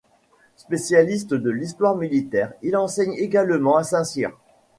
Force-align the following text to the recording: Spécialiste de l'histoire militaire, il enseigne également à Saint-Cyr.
Spécialiste 0.57 1.35
de 1.35 1.51
l'histoire 1.51 1.95
militaire, 1.95 2.53
il 2.63 2.75
enseigne 2.75 3.13
également 3.19 3.77
à 3.77 3.83
Saint-Cyr. 3.83 4.31